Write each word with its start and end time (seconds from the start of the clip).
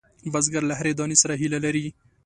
بزګر 0.33 0.63
له 0.69 0.75
هرې 0.79 0.93
دانې 0.97 1.17
سره 1.23 1.33
هیله 1.41 1.59
لري 1.65 1.85